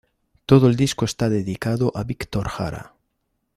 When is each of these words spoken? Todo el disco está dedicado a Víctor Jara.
Todo 0.47 0.67
el 0.67 0.75
disco 0.77 1.05
está 1.05 1.29
dedicado 1.29 1.91
a 1.93 2.03
Víctor 2.03 2.49
Jara. 2.49 2.95